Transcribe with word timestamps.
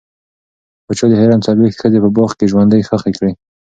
پاچا 0.85 1.05
د 1.09 1.13
حرم 1.21 1.41
څلوېښت 1.47 1.79
ښځې 1.81 1.99
په 2.03 2.09
باغ 2.15 2.29
کې 2.37 2.49
ژوندۍ 2.51 2.81
ښخې 2.87 3.11
کړې. 3.17 3.31